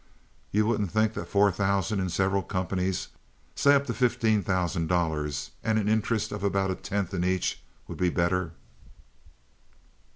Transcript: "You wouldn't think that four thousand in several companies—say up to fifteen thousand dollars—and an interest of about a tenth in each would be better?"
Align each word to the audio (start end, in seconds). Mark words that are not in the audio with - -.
"You 0.51 0.65
wouldn't 0.65 0.89
think 0.91 1.13
that 1.13 1.27
four 1.27 1.51
thousand 1.51 1.99
in 1.99 2.09
several 2.09 2.41
companies—say 2.41 3.75
up 3.75 3.85
to 3.85 3.93
fifteen 3.93 4.41
thousand 4.41 4.87
dollars—and 4.87 5.77
an 5.77 5.87
interest 5.87 6.31
of 6.31 6.43
about 6.43 6.71
a 6.71 6.75
tenth 6.75 7.13
in 7.13 7.23
each 7.23 7.61
would 7.87 7.99
be 7.99 8.09
better?" 8.09 8.53